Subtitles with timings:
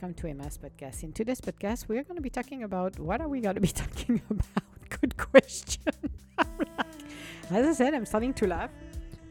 [0.00, 1.02] welcome to Emma's podcast.
[1.02, 3.60] In today's podcast, we are going to be talking about what are we going to
[3.60, 4.64] be talking about?
[4.88, 5.92] Good question.
[7.50, 8.70] As I said, I'm starting to laugh.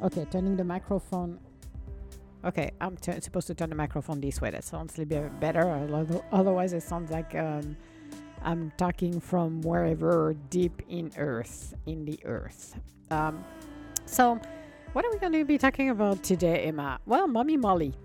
[0.04, 1.40] Okay, turning the microphone.
[2.46, 4.52] Okay, I'm t- supposed to turn the microphone this way.
[4.52, 6.22] That sounds a little bit better.
[6.32, 7.76] Otherwise, it sounds like um,
[8.44, 12.80] I'm talking from wherever deep in earth, in the earth.
[13.10, 13.44] Um,
[14.06, 14.40] so,
[14.94, 17.00] what are we going to be talking about today, Emma?
[17.08, 17.96] Well, Mommy Molly.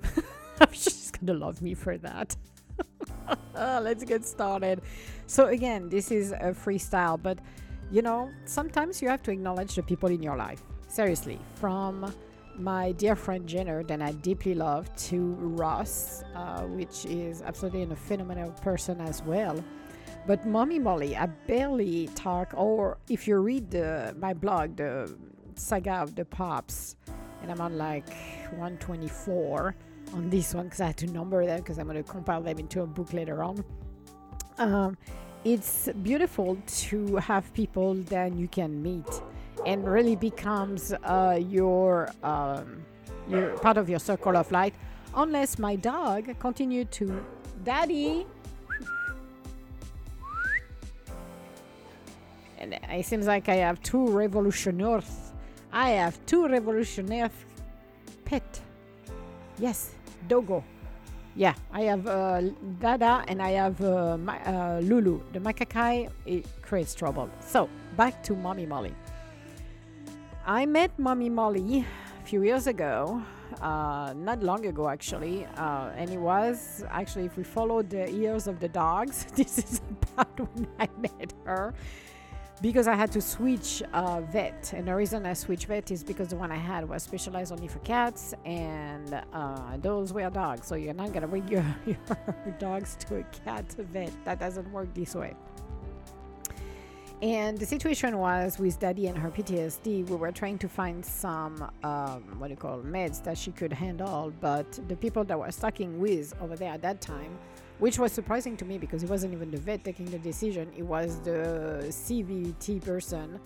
[0.72, 2.34] She's going to love me for that.
[3.54, 4.82] Let's get started.
[5.26, 7.38] So, again, this is a freestyle, but
[7.90, 10.62] you know, sometimes you have to acknowledge the people in your life.
[10.88, 12.12] Seriously, from
[12.56, 17.96] my dear friend Jenner, that I deeply love, to Ross, uh, which is absolutely a
[17.96, 19.62] phenomenal person as well.
[20.26, 25.14] But Mommy Molly, I barely talk, or if you read the, my blog, the
[25.56, 26.96] saga of the pops,
[27.42, 28.08] and I'm on like
[28.52, 29.74] 124
[30.14, 32.58] on this one because I had to number them because I'm going to compile them
[32.58, 33.64] into a book later on.
[34.58, 34.96] Um,
[35.44, 39.08] it's beautiful to have people that you can meet
[39.66, 42.84] and really becomes uh, your um,
[43.28, 44.74] your part of your circle of light
[45.16, 47.24] unless my dog continue to
[47.64, 48.26] daddy!
[52.58, 55.10] And it seems like i have two revolutionaires
[55.72, 57.30] i have two revolutionaire
[58.24, 58.60] pet.
[59.58, 59.93] Yes
[60.28, 60.64] dogo
[61.36, 62.42] yeah, I have uh,
[62.78, 65.20] Dada and I have uh, Ma- uh, Lulu.
[65.32, 67.28] The macaque it creates trouble.
[67.40, 68.94] So back to Mommy Molly.
[70.46, 71.84] I met Mommy Molly
[72.22, 73.20] a few years ago,
[73.60, 78.46] uh, not long ago actually, uh, and it was actually if we followed the ears
[78.46, 79.80] of the dogs, this is
[80.12, 81.74] about when I met her
[82.62, 86.28] because I had to switch uh, vet, and the reason I switched vet is because
[86.28, 90.66] the one I had was specialized only for cats, and uh, those were dogs.
[90.66, 91.96] So you're not gonna bring your, your
[92.58, 94.12] dogs to a cat vet.
[94.24, 95.34] That doesn't work this way.
[97.24, 100.06] And the situation was with Daddy and her PTSD.
[100.10, 103.72] We were trying to find some um, what do you call meds that she could
[103.72, 107.38] handle, but the people that were stocking with over there at that time
[107.78, 110.84] which was surprising to me because it wasn't even the vet taking the decision it
[110.84, 113.40] was the cvt person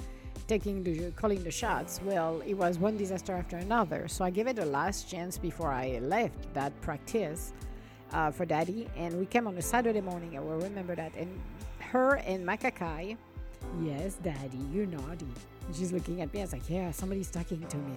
[0.47, 2.01] taking the calling the shots.
[2.05, 4.09] Well it was one disaster after another.
[4.09, 7.53] So i gave it a last chance before i left that practice
[8.13, 8.89] uh, for daddy.
[8.97, 11.15] And we came on a saturday morning i will remember that.
[11.17, 11.31] And
[11.79, 13.17] her and makakai
[13.83, 15.27] yes daddy you're naughty
[15.73, 17.93] she's looking at me i was like yeah somebody's talking to me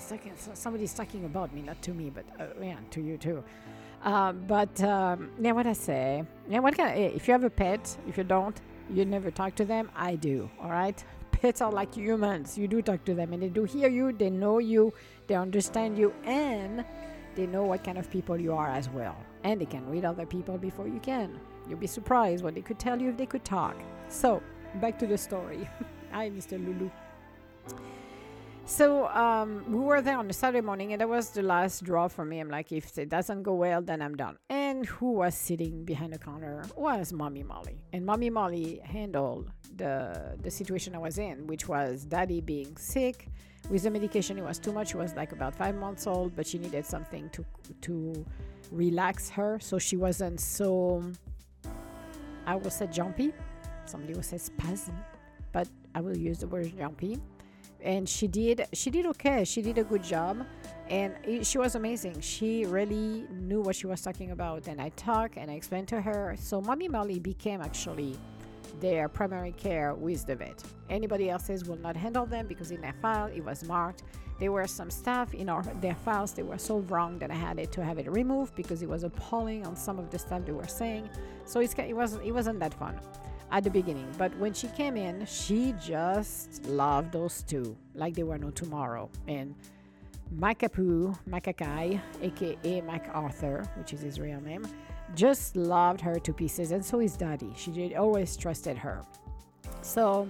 [0.53, 3.43] somebody's talking about me not to me but uh, yeah to you too
[4.03, 7.49] um, but um, yeah, what I say, yeah, what kind of, if you have a
[7.49, 9.91] pet, if you don't, you never talk to them.
[9.95, 10.49] I do.
[10.59, 11.03] All right.
[11.31, 12.57] Pets are like humans.
[12.57, 14.11] You do talk to them, and they do hear you.
[14.11, 14.93] They know you.
[15.27, 16.83] They understand you, and
[17.35, 19.15] they know what kind of people you are as well.
[19.43, 21.39] And they can read other people before you can.
[21.67, 23.75] You'll be surprised what they could tell you if they could talk.
[24.09, 24.41] So
[24.75, 25.67] back to the story.
[26.11, 26.53] Hi, Mr.
[26.53, 26.89] Lulu.
[28.65, 32.07] So um, we were there on a Saturday morning, and that was the last draw
[32.07, 32.39] for me.
[32.39, 34.37] I'm like, if it doesn't go well, then I'm done.
[34.49, 40.37] And who was sitting behind the counter was Mommy Molly, and Mommy Molly handled the
[40.41, 43.27] the situation I was in, which was Daddy being sick
[43.69, 44.37] with the medication.
[44.37, 44.91] It was too much.
[44.91, 47.43] She was like about five months old, but she needed something to
[47.81, 48.25] to
[48.71, 51.03] relax her, so she wasn't so.
[52.45, 53.33] I will say jumpy.
[53.91, 54.95] Somebody will say spasm,
[55.51, 57.19] but I will use the word jumpy.
[57.83, 59.43] And she did she did okay.
[59.43, 60.45] She did a good job.
[60.89, 62.21] And it, she was amazing.
[62.21, 64.67] She really knew what she was talking about.
[64.67, 66.35] And i talked and i explained to her.
[66.39, 68.17] So mommy molly became actually
[68.79, 70.63] their primary care with the vet.
[70.89, 74.03] Anybody else's will not handle them because in their file it was marked.
[74.39, 77.59] There were some stuff in our their files they were so wrong that i had
[77.59, 80.53] it to have it removed because it was appalling on some of the stuff they
[80.53, 81.09] were saying.
[81.45, 82.95] So it wasn't it wasn't that fun
[83.51, 84.07] at the beginning.
[84.17, 89.09] But when she came in, she just loved those two like they were no tomorrow.
[89.27, 89.53] And
[90.37, 94.65] Makapu, Makakai, aka MacArthur, which is his real name,
[95.13, 96.71] just loved her to pieces.
[96.71, 97.51] And so is Daddy.
[97.55, 99.01] She did always trusted her.
[99.81, 100.29] So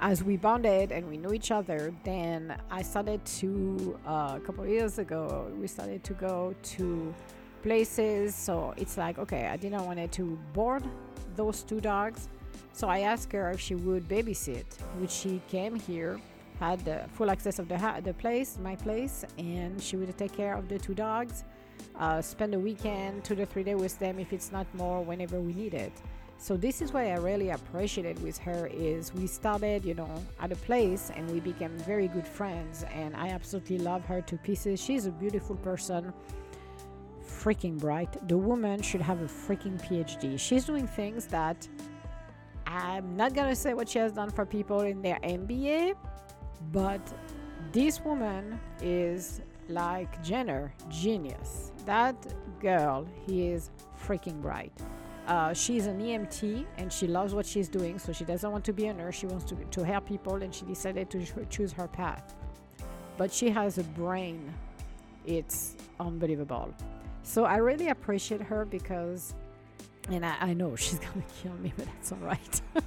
[0.00, 4.64] as we bonded and we knew each other, then I started to, uh, a couple
[4.64, 7.14] of years ago, we started to go to
[7.62, 8.34] places.
[8.34, 10.82] So it's like, okay, I didn't want to board
[11.36, 12.28] those two dogs.
[12.72, 14.66] So I asked her if she would babysit,
[14.98, 16.20] which she came here,
[16.60, 20.32] had the full access of the ha- the place, my place, and she would take
[20.32, 21.44] care of the two dogs,
[21.98, 25.40] uh, spend the weekend, two to three days with them if it's not more, whenever
[25.40, 25.92] we need it.
[26.38, 30.52] So this is what I really appreciated with her is we started, you know, at
[30.52, 34.80] a place and we became very good friends and I absolutely love her to pieces.
[34.80, 36.12] She's a beautiful person.
[37.26, 38.28] Freaking bright.
[38.28, 40.38] The woman should have a freaking PhD.
[40.38, 41.66] She's doing things that
[42.76, 45.94] I'm not to say what she has done for people in their MBA,
[46.72, 47.00] but
[47.72, 51.72] this woman is like Jenner, genius.
[51.86, 52.16] That
[52.60, 53.70] girl, he is
[54.06, 54.72] freaking bright.
[55.26, 58.72] Uh, she's an EMT and she loves what she's doing, so she doesn't want to
[58.72, 59.16] be a nurse.
[59.16, 62.34] She wants to, to help people, and she decided to choose her path.
[63.16, 64.52] But she has a brain,
[65.24, 66.72] it's unbelievable.
[67.22, 69.34] So I really appreciate her because,
[70.08, 72.60] and I, I know she's gonna kill me, but that's all right.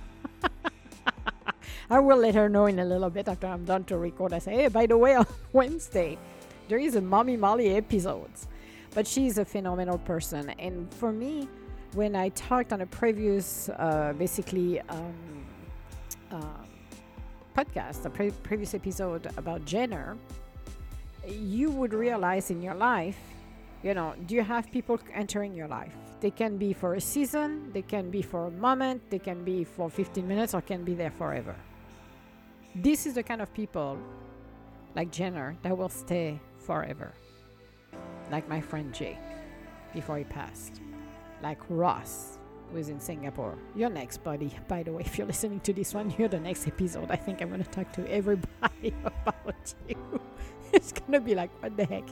[1.92, 4.32] I will let her know in a little bit after I'm done to record.
[4.32, 6.20] I say, hey, by the way, on Wednesday,
[6.68, 8.48] there is a Mommy Molly episodes.
[8.94, 10.50] But she's a phenomenal person.
[10.60, 11.48] And for me,
[11.94, 15.14] when I talked on a previous, uh, basically, um,
[16.32, 16.44] uh,
[17.56, 20.16] podcast, a pre- previous episode about Jenner,
[21.28, 23.20] you would realize in your life,
[23.84, 25.94] you know, do you have people entering your life?
[26.20, 29.64] They can be for a season, they can be for a moment, they can be
[29.64, 31.56] for 15 minutes, or can be there forever.
[32.76, 33.98] This is the kind of people
[34.96, 37.14] like Jenner that will stay forever.
[38.32, 39.18] Like my friend Jake
[39.94, 40.82] before he passed
[41.42, 42.38] like Ross
[42.72, 43.58] was in Singapore.
[43.76, 44.54] You're next, buddy.
[44.68, 47.10] By the way, if you're listening to this one, you're the next episode.
[47.10, 50.22] I think I'm going to talk to everybody about you.
[50.74, 52.08] it's going to be like, what the heck?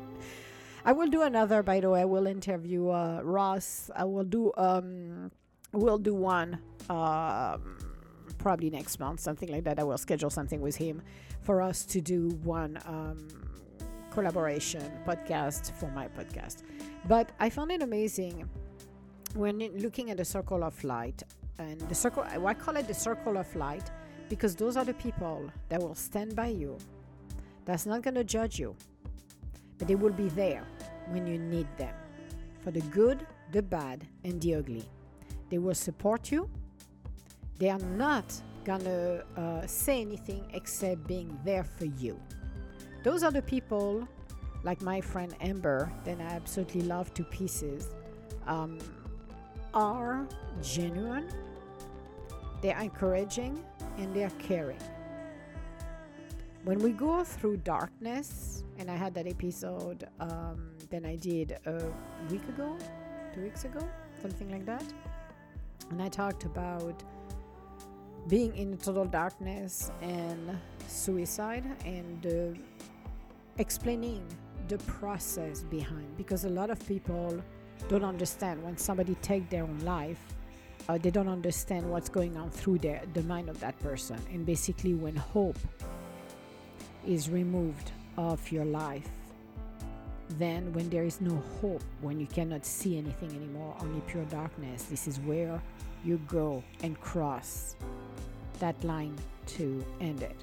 [0.88, 2.00] I will do another, by the way.
[2.00, 3.92] I will interview uh, Ross.
[3.94, 5.30] I will do, um,
[5.74, 7.78] we'll do one um,
[8.38, 9.80] probably next month, something like that.
[9.80, 11.02] I will schedule something with him
[11.42, 13.28] for us to do one um,
[14.12, 16.64] collaboration podcast for my podcast.
[17.06, 18.50] But I found it amazing
[19.36, 21.22] when looking at the circle of light,
[21.60, 23.92] and the circle, I call it the circle of light
[24.30, 26.78] because those are the people that will stand by you,
[27.66, 28.74] that's not going to judge you,
[29.78, 30.64] but they will be there
[31.10, 31.94] when you need them
[32.64, 34.84] for the good, the bad, and the ugly.
[35.50, 36.50] They will support you.
[37.58, 38.34] They are not
[38.66, 42.20] to uh, say anything except being there for you.
[43.04, 44.06] Those are the people,
[44.64, 47.88] like my friend Amber, that I absolutely love to pieces.
[48.46, 48.78] Um,
[49.74, 50.28] are
[50.62, 51.30] genuine,
[52.62, 53.64] they're encouraging,
[53.98, 54.80] and they're caring.
[56.68, 61.82] When we go through darkness, and I had that episode um, that I did a
[62.30, 62.78] week ago,
[63.34, 63.80] two weeks ago,
[64.22, 64.84] something like that,
[65.92, 67.02] and I talked about
[68.28, 70.60] being in total darkness and
[70.90, 72.60] suicide and uh,
[73.60, 74.28] explaining
[74.68, 77.42] the process behind because a lot of people
[77.88, 80.20] don't understand when somebody take their own life
[80.90, 84.18] uh, they don't understand what's going on through their, the mind of that person.
[84.32, 85.58] And basically when hope
[87.08, 89.10] is removed of your life
[90.32, 94.84] then when there is no hope when you cannot see anything anymore only pure darkness
[94.84, 95.62] this is where
[96.04, 97.76] you go and cross
[98.60, 99.16] that line
[99.46, 100.36] to end it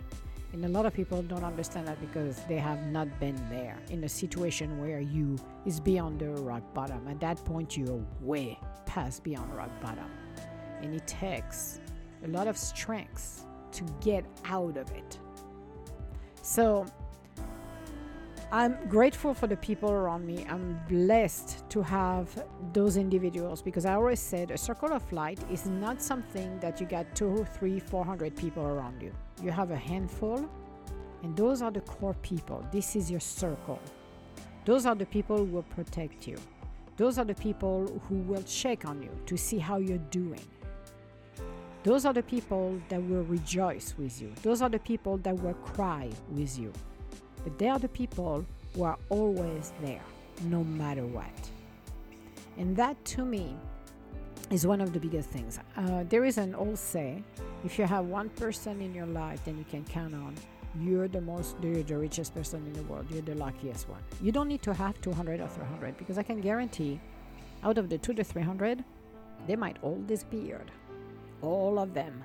[0.55, 4.05] and a lot of people don't understand that because they have not been there in
[4.05, 7.09] a situation where you is beyond the rock bottom.
[7.09, 10.09] At that point, you're way past beyond rock bottom.
[10.81, 11.81] And it takes
[12.23, 15.19] a lot of strength to get out of it.
[16.45, 16.85] So
[18.53, 20.45] I'm grateful for the people around me.
[20.47, 25.65] I'm blessed to have those individuals because I always said a circle of light is
[25.65, 29.11] not something that you got two, three, four hundred people around you.
[29.43, 30.47] You have a handful,
[31.23, 32.63] and those are the core people.
[32.71, 33.81] This is your circle.
[34.67, 36.37] Those are the people who will protect you.
[36.99, 40.45] Those are the people who will check on you to see how you're doing.
[41.85, 44.33] Those are the people that will rejoice with you.
[44.43, 46.73] Those are the people that will cry with you
[47.45, 50.03] but they are the people who are always there,
[50.45, 51.31] no matter what.
[52.57, 53.55] And that to me
[54.51, 55.61] is one of the biggest things.
[55.77, 57.23] Uh, there is an old say
[57.65, 60.35] if you have one person in your life that you can count on,
[60.81, 63.07] you're the most, you're the richest person in the world.
[63.11, 64.01] You're the luckiest one.
[64.21, 67.01] You don't need to have 200 or 300 because I can guarantee
[67.63, 68.83] out of the 2 to 300,
[69.47, 70.63] they might all disappear.
[71.45, 72.25] All of them.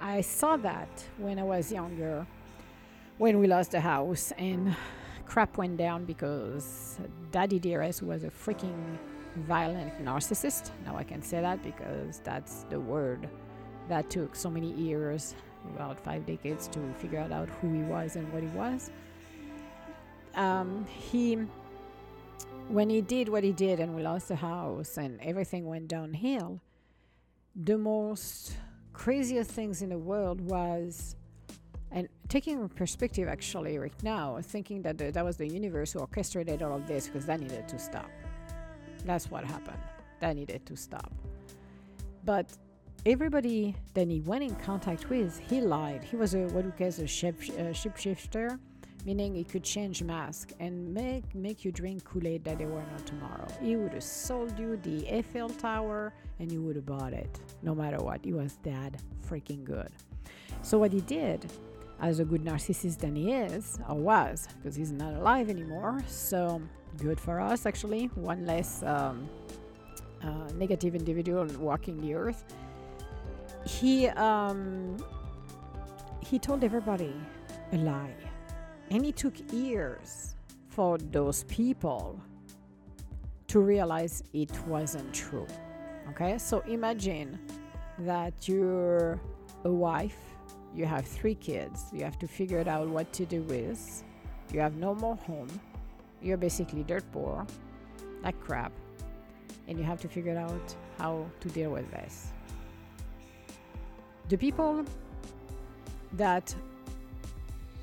[0.00, 2.26] I saw that when I was younger
[3.18, 4.76] when we lost the house and
[5.24, 6.98] crap went down because
[7.30, 8.98] Daddy Dearest was a freaking
[9.48, 10.70] violent narcissist.
[10.84, 13.28] Now I can say that because that's the word
[13.88, 15.34] that took so many years,
[15.74, 18.90] about five decades, to figure out who he was and what he was.
[20.34, 21.38] Um, he,
[22.68, 26.60] when he did what he did and we lost the house and everything went downhill,
[27.64, 28.54] the most
[28.92, 31.16] craziest things in the world was
[31.90, 36.62] and taking perspective actually right now thinking that the, that was the universe who orchestrated
[36.62, 38.10] all of this because that needed to stop.
[39.04, 39.78] That's what happened.
[40.20, 41.12] That needed to stop.
[42.24, 42.46] But
[43.06, 46.02] everybody that he went in contact with he lied.
[46.02, 48.58] He was a what we call a ship, uh, shifter
[49.06, 53.06] meaning he could change mask and make make you drink Kool-Aid that they were not
[53.06, 53.46] tomorrow.
[53.62, 57.72] He would have sold you the Eiffel Tower and you would have bought it, no
[57.74, 58.24] matter what.
[58.24, 59.90] He was that freaking good.
[60.62, 61.46] So what he did,
[62.00, 66.02] as a good narcissist than he is, or was, because he's not alive anymore.
[66.08, 66.60] So
[66.98, 68.06] good for us, actually.
[68.16, 69.28] One less um,
[70.22, 72.42] uh, negative individual walking the earth.
[73.64, 74.96] He um,
[76.20, 77.14] he told everybody
[77.72, 78.14] a lie
[78.90, 80.34] and it took years
[80.68, 82.20] for those people
[83.48, 85.46] to realize it wasn't true.
[86.10, 87.38] Okay, so imagine
[87.98, 89.20] that you're
[89.64, 90.18] a wife,
[90.74, 94.04] you have three kids, you have to figure out what to do with,
[94.52, 95.48] you have no more home,
[96.22, 97.46] you're basically dirt poor,
[98.22, 98.72] like crap,
[99.68, 102.32] and you have to figure out how to deal with this.
[104.28, 104.84] The people
[106.12, 106.54] that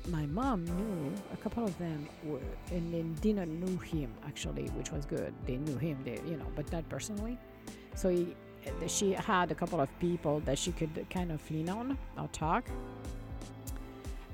[0.08, 4.90] my mom knew a couple of them were, and then didn't knew him actually, which
[4.90, 5.32] was good.
[5.46, 7.38] They knew him, they you know, but not personally.
[7.94, 8.34] So he,
[8.86, 12.64] she had a couple of people that she could kind of lean on or talk.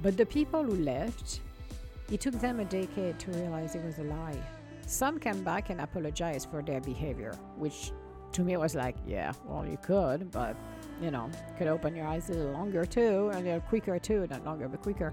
[0.03, 1.41] But the people who left,
[2.11, 4.39] it took them a decade to realize it was a lie.
[4.87, 7.93] Some came back and apologized for their behavior, which
[8.33, 10.57] to me was like, yeah, well, you could, but
[11.01, 14.27] you know, could open your eyes a little longer too, and a little quicker too,
[14.31, 15.13] not longer, but quicker.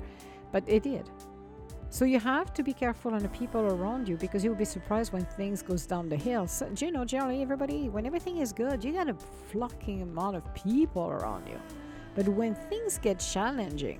[0.51, 1.09] But it did.
[1.89, 5.13] So you have to be careful on the people around you because you'll be surprised
[5.13, 6.47] when things goes down the hill.
[6.47, 9.15] So, you know, generally everybody, when everything is good, you got a
[9.51, 11.59] flocking amount of people around you.
[12.13, 13.99] But when things get challenging,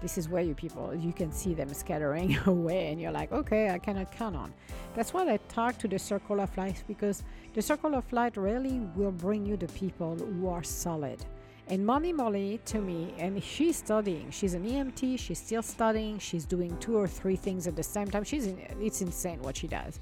[0.00, 3.70] this is where you people you can see them scattering away and you're like okay
[3.70, 4.52] i cannot count on
[4.94, 7.22] that's why i talk to the circle of life because
[7.54, 11.24] the circle of life really will bring you the people who are solid
[11.68, 14.30] and Mommy Molly, to me, and she's studying.
[14.30, 15.18] She's an EMT.
[15.18, 16.18] She's still studying.
[16.18, 18.22] She's doing two or three things at the same time.
[18.22, 19.98] She's in, it's insane what she does,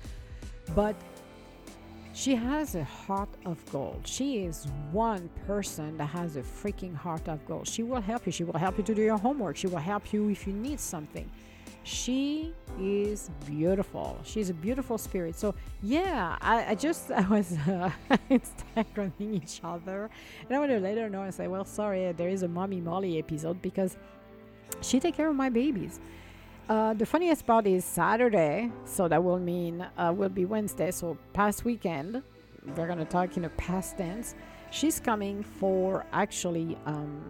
[0.75, 0.95] but
[2.13, 4.03] she has a heart of gold.
[4.05, 7.67] She is one person that has a freaking heart of gold.
[7.67, 8.33] She will help you.
[8.33, 9.57] She will help you to do your homework.
[9.57, 11.29] She will help you if you need something.
[11.85, 14.19] She is beautiful.
[14.25, 15.37] She's a beautiful spirit.
[15.37, 17.91] So yeah, I, I just I was uh,
[18.31, 20.11] Instagramming each other,
[20.41, 22.81] and I want to let her know and say, well, sorry, there is a mommy
[22.81, 23.99] Molly episode because
[24.81, 26.01] she take care of my babies.
[26.69, 30.91] Uh, the funniest part is Saturday, so that will mean uh, will be Wednesday.
[30.91, 32.23] So past weekend,
[32.77, 34.35] we're gonna talk in a past tense.
[34.71, 37.23] She's coming for actually um,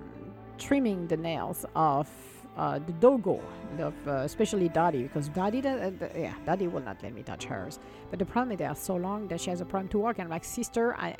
[0.58, 2.08] trimming the nails of
[2.56, 3.40] uh, the dogo,
[3.78, 7.78] of, uh, especially Daddy, because Daddy, uh, yeah, Daddy will not let me touch hers.
[8.10, 10.18] But the problem is they are so long that she has a problem to walk.
[10.18, 11.16] And I'm like, sister, I,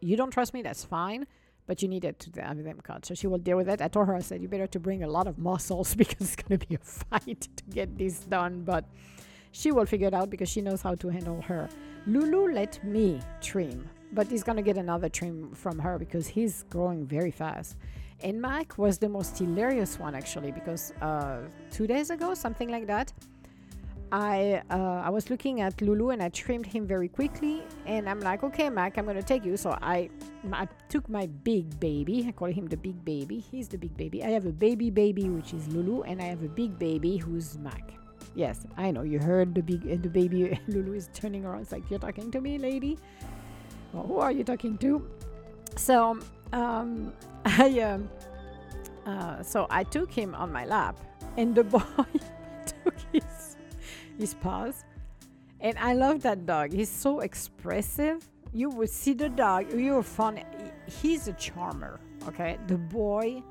[0.00, 1.26] you don't trust me, that's fine,
[1.66, 3.04] but you needed to have them cut.
[3.04, 3.82] So she will deal with it.
[3.82, 6.36] I told her, I said, you better to bring a lot of muscles because it's
[6.36, 8.62] going to be a fight to get this done.
[8.62, 8.84] But
[9.50, 11.68] she will figure it out because she knows how to handle her.
[12.06, 16.64] Lulu let me trim, but he's going to get another trim from her because he's
[16.70, 17.76] growing very fast.
[18.22, 21.38] And Mac was the most hilarious one actually because uh,
[21.70, 23.12] two days ago, something like that,
[24.10, 28.20] I uh, I was looking at Lulu and I trimmed him very quickly and I'm
[28.20, 29.56] like, okay, Mac, I'm gonna take you.
[29.56, 30.08] So I
[30.52, 32.24] I took my big baby.
[32.26, 33.38] I call him the big baby.
[33.38, 34.24] He's the big baby.
[34.24, 37.58] I have a baby baby which is Lulu, and I have a big baby who's
[37.58, 37.92] Mac.
[38.34, 41.62] Yes, I know you heard the big uh, the baby Lulu is turning around.
[41.62, 42.98] It's like you're talking to me, lady.
[43.92, 45.06] Well, who are you talking to?
[45.76, 46.18] So
[46.52, 47.12] um,
[47.44, 48.08] I um,
[49.06, 50.98] uh, so I took him on my lap,
[51.36, 51.82] and the boy
[52.66, 53.56] took his
[54.18, 54.84] his paws,
[55.60, 56.72] and I love that dog.
[56.72, 58.28] He's so expressive.
[58.52, 59.72] You would see the dog.
[59.72, 60.44] You will find
[60.86, 62.00] he's a charmer.
[62.26, 63.42] Okay, the boy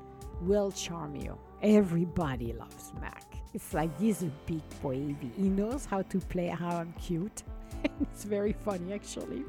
[0.42, 1.38] will charm you.
[1.62, 3.24] Everybody loves Mac.
[3.54, 5.32] It's like he's a big baby.
[5.36, 7.42] He knows how to play how I'm cute.
[8.00, 9.44] it's very funny actually.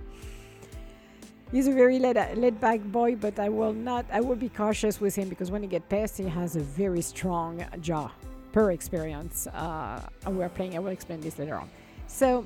[1.52, 4.06] He's a very laid, laid back boy, but I will not.
[4.14, 7.02] I will be cautious with him because when he gets pissed, he has a very
[7.02, 8.12] strong jaw.
[8.52, 10.76] Per experience, uh, we're playing.
[10.76, 11.70] I will explain this later on.
[12.08, 12.46] So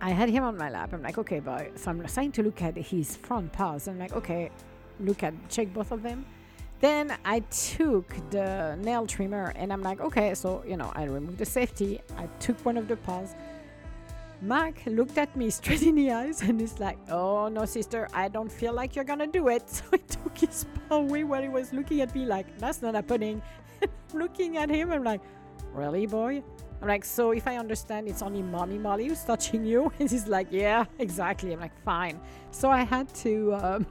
[0.00, 0.92] I had him on my lap.
[0.92, 1.70] I'm like, okay, boy.
[1.74, 3.88] So I'm starting to look at his front paws.
[3.88, 4.50] I'm like, okay,
[5.00, 6.24] look at check both of them.
[6.80, 11.38] Then I took the nail trimmer and I'm like, okay, so you know, I removed
[11.38, 12.00] the safety.
[12.16, 13.34] I took one of the paws
[14.40, 18.28] Mac looked at me straight in the eyes and he's like, Oh no, sister, I
[18.28, 19.64] don't feel like you're gonna do it.
[19.68, 22.94] So he took his paw away while he was looking at me like, That's not
[22.94, 23.42] happening.
[24.12, 25.20] looking at him, I'm like,
[25.72, 26.42] Really, boy?
[26.82, 29.90] I'm like, So if I understand, it's only mommy Molly who's touching you?
[29.98, 31.52] And he's like, Yeah, exactly.
[31.52, 32.20] I'm like, Fine.
[32.50, 33.86] So I had to, um,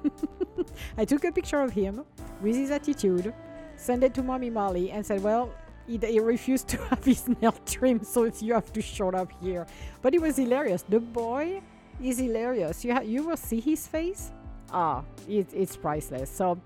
[0.98, 2.04] I took a picture of him
[2.42, 3.34] with his attitude,
[3.76, 5.52] sent it to mommy Molly, and said, Well,
[5.88, 9.66] he, he, refused to have his nail trimmed, so you have to show up here.
[10.02, 10.84] But it was hilarious.
[10.88, 11.62] The boy
[12.02, 12.84] is hilarious.
[12.84, 14.32] You ha- you will see his face.
[14.72, 16.30] Ah, it, it's priceless.
[16.30, 16.60] So,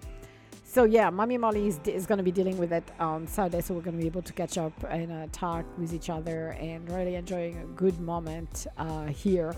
[0.63, 3.73] so yeah, Mommy Molly is, is going to be dealing with it on Saturday, so
[3.73, 6.89] we're going to be able to catch up and uh, talk with each other and
[6.91, 9.53] really enjoying a good moment uh, here.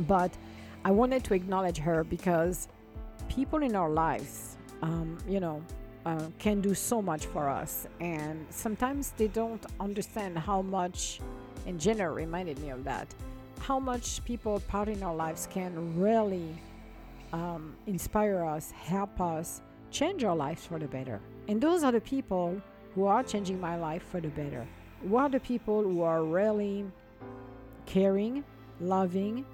[0.00, 0.32] But
[0.84, 2.68] I wanted to acknowledge her because
[3.28, 5.62] people in our lives, um, you know,
[6.06, 7.86] uh, can do so much for us.
[8.00, 11.20] And sometimes they don't understand how much,
[11.66, 13.12] and Jenna reminded me of that,
[13.60, 16.56] how much people part in our lives can really
[17.32, 21.20] um, inspire us, help us, change our lives for the better.
[21.48, 22.60] And those are the people
[22.94, 24.64] who are changing my life for the better.
[25.02, 26.84] Who are the people who are really
[27.84, 28.44] caring,
[28.80, 29.44] loving,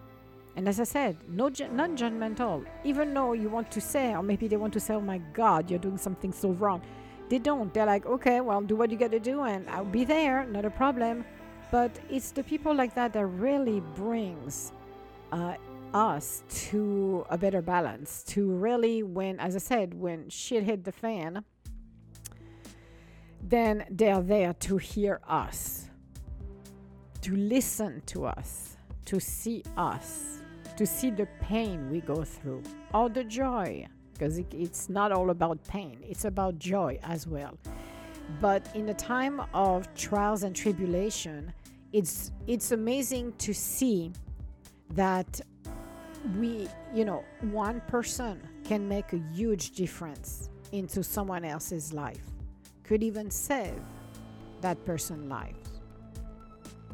[0.57, 2.67] and as I said, no non judgmental.
[2.85, 5.71] Even though you want to say, or maybe they want to say, oh my God,
[5.71, 6.83] you're doing something so wrong.
[7.31, 7.73] They don't.
[7.73, 10.65] They're like, okay, well, do what you got to do and I'll be there, not
[10.67, 11.25] a problem.
[11.71, 14.73] But it's the people like that that really brings
[15.33, 15.55] uh,
[15.95, 18.23] us to a better balance.
[18.25, 21.45] To really, when, as I said, when shit hit the fan,
[23.41, 25.89] then they're there to hear us,
[27.23, 30.42] to listen to us, to see us
[30.77, 32.63] to see the pain we go through
[32.95, 37.59] or the joy because it, it's not all about pain it's about joy as well.
[38.41, 41.53] But in a time of trials and tribulation
[41.93, 44.13] it's it's amazing to see
[44.91, 45.41] that
[46.39, 52.25] we you know one person can make a huge difference into someone else's life
[52.85, 53.81] could even save
[54.61, 55.57] that person's life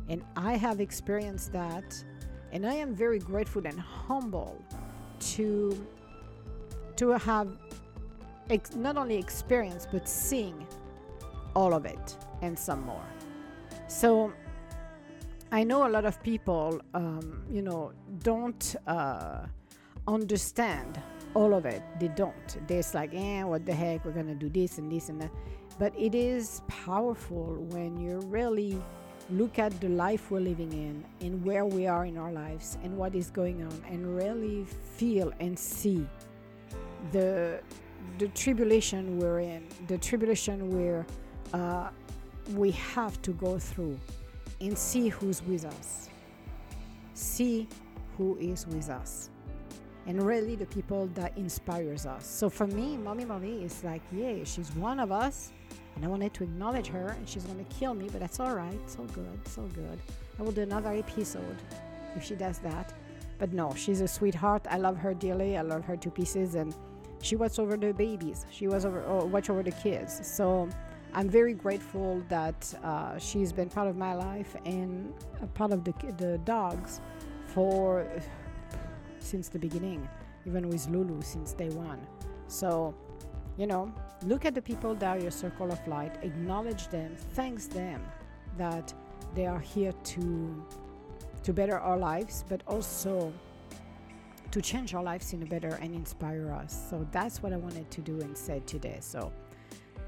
[0.09, 2.03] and i have experienced that
[2.53, 4.63] and I am very grateful and humble
[5.21, 5.87] to
[6.97, 7.49] to have
[8.51, 10.67] ex- not only experience but seeing
[11.55, 13.09] all of it and some more.
[13.89, 14.33] So
[15.51, 19.47] I know a lot of people, um, you know, don't uh,
[20.07, 21.01] understand
[21.35, 21.83] all of it.
[21.99, 22.69] They don't.
[22.69, 24.05] They're like, eh, what the heck?
[24.05, 25.31] We're gonna do this and this and that.
[25.79, 28.83] But it is powerful when you're really
[29.31, 32.97] look at the life we're living in and where we are in our lives and
[32.97, 34.65] what is going on and really
[34.97, 36.07] feel and see
[37.13, 37.61] the
[38.19, 41.07] the tribulation we're in the tribulation where
[41.53, 41.91] uh,
[42.55, 43.99] we have to go through
[44.61, 46.09] and see who's with us.
[47.15, 47.69] See
[48.17, 49.31] who is with us.
[50.07, 52.27] And really the people that inspires us.
[52.27, 55.53] So for me mommy molly is like yeah she's one of us
[55.99, 58.79] and I wanted to acknowledge her, and she's gonna kill me, but that's all right.
[58.87, 59.99] So good, so good.
[60.39, 61.57] I will do another episode
[62.15, 62.95] if she does that.
[63.41, 64.65] But no, she's a sweetheart.
[64.71, 65.57] I love her dearly.
[65.57, 66.73] I love her to pieces, and
[67.21, 68.47] she watches over the babies.
[68.49, 70.21] She was over oh, watch over the kids.
[70.23, 70.69] So
[71.15, 75.83] I'm very grateful that uh, she's been part of my life and a part of
[75.83, 77.01] the the dogs
[77.49, 78.07] for
[79.19, 80.09] since the beginning,
[80.47, 82.07] even with Lulu since day one.
[82.47, 82.95] So
[83.59, 83.93] you know,
[84.25, 88.01] look at the people that are your circle of light, acknowledge them, thanks them
[88.57, 88.95] that
[89.35, 90.65] they are here to
[91.45, 93.33] to better our lives, but also
[94.51, 96.89] to change our lives in a better and inspire us.
[96.91, 98.99] So that's what I wanted to do and say today.
[99.01, 99.33] So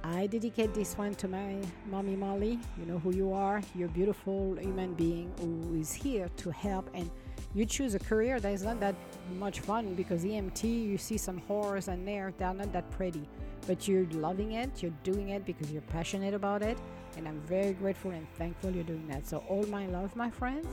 [0.03, 1.57] I dedicate this one to my
[1.91, 2.59] mommy Molly.
[2.79, 3.63] You know who you are.
[3.75, 7.11] You're a beautiful human being who is here to help and
[7.55, 8.95] you choose a career that is not that
[9.39, 13.29] much fun because EMT, you see some horrors and there, they're not that pretty.
[13.67, 16.79] But you're loving it, you're doing it because you're passionate about it.
[17.17, 19.27] And I'm very grateful and thankful you're doing that.
[19.27, 20.69] So, all my love, my friends,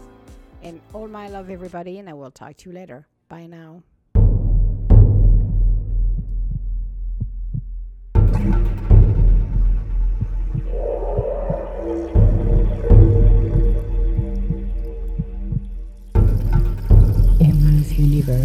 [0.61, 1.97] and all my love, everybody.
[1.99, 3.07] And I will talk to you later.
[3.27, 3.81] Bye now.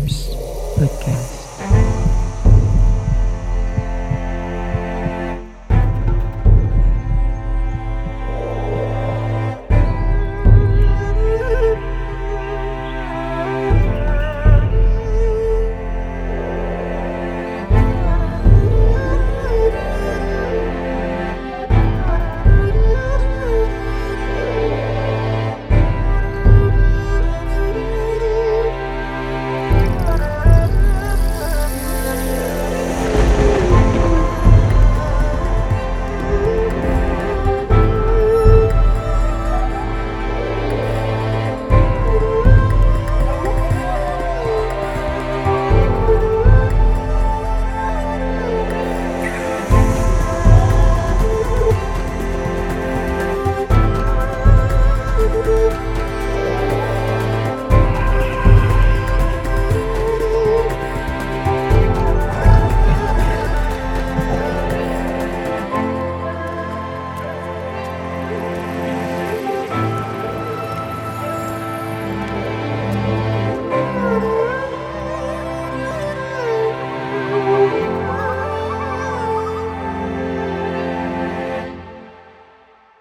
[0.03, 0.42] years.